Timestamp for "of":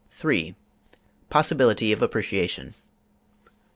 1.91-2.01